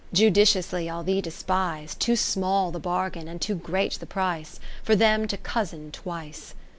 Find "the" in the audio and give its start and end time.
2.71-2.79, 3.99-4.07